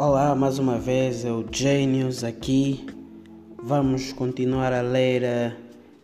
Olá, 0.00 0.32
mais 0.32 0.60
uma 0.60 0.78
vez, 0.78 1.24
é 1.24 1.32
o 1.32 1.44
Genius 1.50 2.22
aqui. 2.22 2.86
Vamos 3.60 4.12
continuar 4.12 4.72
a 4.72 4.80
ler 4.80 5.24
uh, 5.24 5.56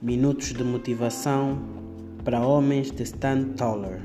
Minutos 0.00 0.52
de 0.52 0.62
Motivação 0.62 1.58
para 2.22 2.46
Homens 2.46 2.92
de 2.92 3.02
Stan 3.02 3.42
Toller. 3.56 4.00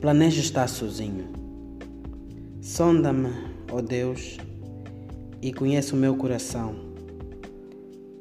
Planeja 0.00 0.40
estar 0.40 0.68
sozinho. 0.68 1.28
Sonda-me, 2.62 3.30
ó 3.72 3.78
oh 3.78 3.82
Deus, 3.82 4.36
e 5.42 5.52
conhece 5.52 5.92
o 5.92 5.96
meu 5.96 6.14
coração. 6.14 6.72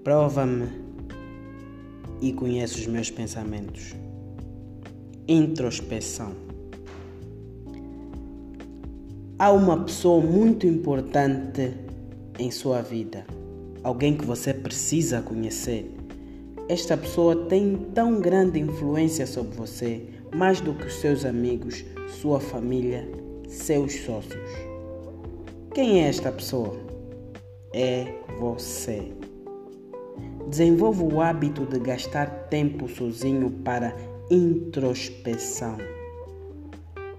Prova-me 0.03 0.69
e 2.19 2.33
conhece 2.33 2.79
os 2.79 2.87
meus 2.87 3.11
pensamentos. 3.11 3.93
Introspeção. 5.27 6.44
Há 9.37 9.51
uma 9.51 9.83
pessoa 9.83 10.25
muito 10.25 10.65
importante 10.65 11.73
em 12.39 12.49
sua 12.49 12.81
vida, 12.81 13.25
alguém 13.83 14.15
que 14.15 14.23
você 14.23 14.53
precisa 14.53 15.21
conhecer. 15.21 15.93
Esta 16.69 16.95
pessoa 16.95 17.35
tem 17.47 17.75
tão 17.93 18.21
grande 18.21 18.61
influência 18.61 19.27
sobre 19.27 19.57
você, 19.57 20.05
mais 20.33 20.61
do 20.61 20.73
que 20.73 20.85
os 20.85 21.01
seus 21.01 21.25
amigos, 21.25 21.83
sua 22.21 22.39
família, 22.39 23.11
seus 23.49 23.93
sócios. 24.05 24.49
Quem 25.73 26.01
é 26.01 26.07
esta 26.07 26.31
pessoa? 26.31 26.79
É 27.73 28.05
você. 28.39 29.11
Desenvolva 30.47 31.03
o 31.03 31.19
hábito 31.19 31.65
de 31.65 31.77
gastar 31.79 32.47
tempo 32.47 32.87
sozinho 32.87 33.51
para 33.65 33.93
introspeção. 34.31 35.75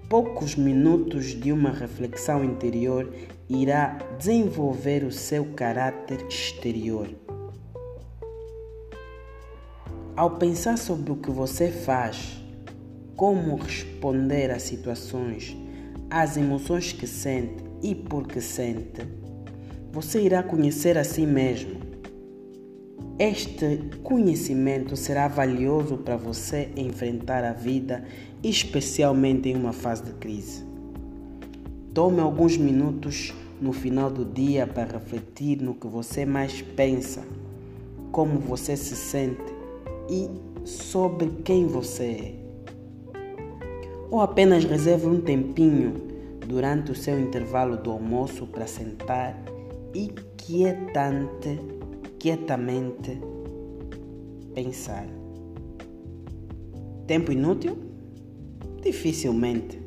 Poucos 0.09 0.55
minutos 0.55 1.25
de 1.25 1.51
uma 1.51 1.69
reflexão 1.69 2.41
interior 2.41 3.13
irá 3.49 3.97
desenvolver 4.17 5.03
o 5.03 5.11
seu 5.11 5.43
caráter 5.53 6.25
exterior. 6.29 7.09
Ao 10.15 10.31
pensar 10.37 10.77
sobre 10.77 11.11
o 11.11 11.17
que 11.17 11.29
você 11.29 11.69
faz, 11.69 12.41
como 13.17 13.57
responder 13.57 14.49
a 14.49 14.59
situações, 14.59 15.57
às 16.09 16.37
emoções 16.37 16.93
que 16.93 17.05
sente 17.05 17.65
e 17.83 17.93
por 17.93 18.25
que 18.25 18.39
sente, 18.39 19.05
você 19.91 20.21
irá 20.21 20.41
conhecer 20.41 20.97
a 20.97 21.03
si 21.03 21.25
mesmo 21.25 21.86
este 23.19 23.79
conhecimento 24.03 24.95
será 24.95 25.27
valioso 25.27 25.97
para 25.97 26.15
você 26.15 26.69
enfrentar 26.75 27.43
a 27.43 27.51
vida, 27.51 28.05
especialmente 28.43 29.49
em 29.49 29.55
uma 29.55 29.73
fase 29.73 30.03
de 30.03 30.11
crise. 30.13 30.63
Tome 31.95 32.19
alguns 32.19 32.57
minutos 32.57 33.33
no 33.59 33.73
final 33.73 34.11
do 34.11 34.23
dia 34.23 34.67
para 34.67 34.85
refletir 34.85 35.59
no 35.59 35.73
que 35.73 35.87
você 35.87 36.27
mais 36.27 36.61
pensa, 36.61 37.25
como 38.11 38.39
você 38.39 38.77
se 38.77 38.95
sente 38.95 39.51
e 40.07 40.29
sobre 40.63 41.27
quem 41.43 41.65
você 41.65 42.03
é. 42.03 42.33
Ou 44.11 44.21
apenas 44.21 44.63
reserve 44.63 45.07
um 45.07 45.19
tempinho 45.19 45.95
durante 46.45 46.91
o 46.91 46.95
seu 46.95 47.19
intervalo 47.19 47.77
do 47.77 47.89
almoço 47.89 48.45
para 48.45 48.67
sentar 48.67 49.35
e 49.91 50.13
quietante 50.37 51.76
quietamente 52.19 53.19
pensar. 54.53 55.07
Tempo 57.05 57.31
inútil? 57.31 57.77
Dificilmente. 58.81 59.79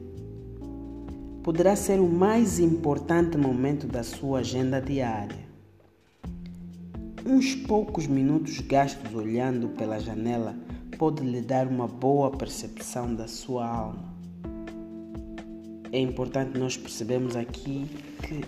Poderá 1.43 1.75
ser 1.75 2.01
o 2.01 2.09
mais 2.09 2.59
importante 2.59 3.37
momento 3.37 3.87
da 3.87 4.03
sua 4.03 4.41
agenda 4.41 4.81
diária. 4.81 5.49
Uns 7.27 7.55
poucos 7.55 8.07
minutos 8.07 8.61
gastos 8.61 9.15
olhando 9.15 9.69
pela 9.71 9.99
janela 9.99 10.55
pode 10.99 11.23
lhe 11.23 11.41
dar 11.41 11.67
uma 11.67 11.87
boa 11.87 12.31
percepção 12.31 13.15
da 13.15 13.27
sua 13.27 13.67
alma. 13.67 14.15
É 15.93 15.99
importante 15.99 16.59
nós 16.59 16.77
percebermos 16.77 17.35
aqui 17.35 17.87
que 18.23 18.45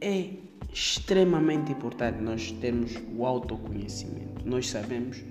é 0.00 0.30
extremamente 0.72 1.72
importante 1.72 2.20
nós 2.20 2.52
termos 2.52 2.92
o 3.16 3.26
autoconhecimento. 3.26 4.42
Nós 4.44 4.68
sabemos 4.68 5.22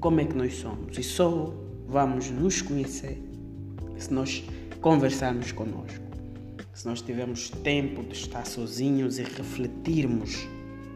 como 0.00 0.20
é 0.20 0.24
que 0.24 0.34
nós 0.34 0.54
somos 0.54 0.96
e 0.96 1.02
só 1.02 1.52
vamos 1.86 2.30
nos 2.30 2.62
conhecer 2.62 3.22
se 3.98 4.12
nós 4.12 4.44
conversarmos 4.80 5.52
conosco. 5.52 6.04
Se 6.72 6.86
nós 6.86 7.00
tivermos 7.00 7.50
tempo 7.50 8.02
de 8.02 8.14
estar 8.14 8.44
sozinhos 8.46 9.18
e 9.18 9.22
refletirmos 9.22 10.46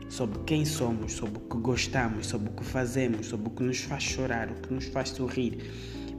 sobre 0.09 0.41
quem 0.45 0.65
somos, 0.65 1.13
sobre 1.13 1.39
o 1.39 1.41
que 1.41 1.57
gostamos, 1.59 2.27
sobre 2.27 2.49
o 2.49 2.53
que 2.53 2.65
fazemos, 2.65 3.27
sobre 3.27 3.49
o 3.49 3.51
que 3.51 3.63
nos 3.63 3.79
faz 3.81 4.03
chorar, 4.03 4.51
o 4.51 4.55
que 4.55 4.73
nos 4.73 4.87
faz 4.87 5.11
sorrir, 5.11 5.59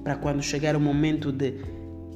para 0.03 0.15
quando 0.15 0.41
chegar 0.41 0.75
o 0.75 0.79
momento 0.79 1.31
de 1.31 1.55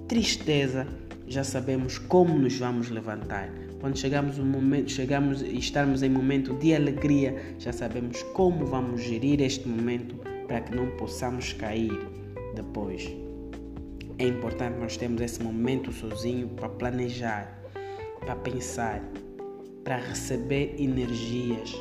tristeza, 0.07 0.87
já 1.27 1.43
sabemos 1.43 1.97
como 1.97 2.37
nos 2.37 2.57
vamos 2.57 2.89
levantar. 2.89 3.49
Quando 3.79 3.97
chegamos 3.97 4.39
um 4.39 4.45
momento, 4.45 4.91
chegamos 4.91 5.41
e 5.41 5.57
estarmos 5.57 6.03
em 6.03 6.09
momento 6.09 6.53
de 6.53 6.73
alegria, 6.73 7.55
já 7.59 7.73
sabemos 7.73 8.23
como 8.33 8.65
vamos 8.65 9.01
gerir 9.01 9.41
este 9.41 9.67
momento 9.67 10.15
para 10.47 10.61
que 10.61 10.75
não 10.75 10.87
possamos 10.91 11.53
cair 11.53 11.91
depois. 12.55 13.13
É 14.19 14.27
importante 14.27 14.79
nós 14.79 14.95
termos 14.95 15.21
esse 15.21 15.41
momento 15.41 15.91
sozinho 15.91 16.47
para 16.49 16.69
planejar, 16.69 17.59
para 18.19 18.35
pensar, 18.35 19.01
para 19.83 19.97
receber 19.97 20.75
energias. 20.77 21.75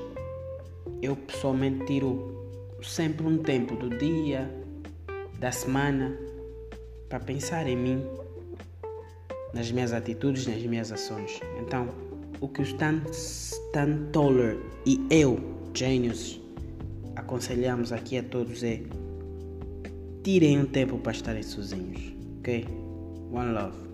Eu 1.00 1.14
pessoalmente 1.14 1.84
tiro 1.86 2.42
sempre 2.82 3.26
um 3.26 3.38
tempo 3.38 3.76
do 3.76 3.90
dia, 3.90 4.50
da 5.38 5.52
semana, 5.52 6.16
para 7.08 7.20
pensar 7.20 7.68
em 7.68 7.76
mim, 7.76 8.02
nas 9.54 9.70
minhas 9.70 9.92
atitudes, 9.92 10.46
nas 10.46 10.62
minhas 10.62 10.90
ações. 10.92 11.40
Então, 11.60 11.88
o 12.40 12.48
que 12.48 12.60
o 12.60 12.64
Stan, 12.64 13.02
Stan 13.10 14.10
Toller 14.12 14.58
e 14.86 15.00
eu, 15.10 15.38
Genius, 15.74 16.40
aconselhamos 17.16 17.92
aqui 17.92 18.18
a 18.18 18.22
todos 18.22 18.62
é 18.62 18.82
tirem 20.22 20.60
um 20.60 20.66
tempo 20.66 20.98
para 20.98 21.12
estarem 21.12 21.42
sozinhos, 21.42 22.14
ok? 22.38 22.66
One 23.32 23.52
love. 23.52 23.91